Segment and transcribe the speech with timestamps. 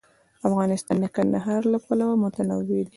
[0.47, 2.83] افغانستان د کندهار له پلوه متنوع دی.